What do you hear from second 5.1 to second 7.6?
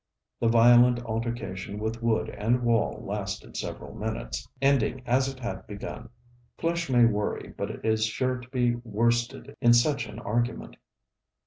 it had begun. Flesh may worry,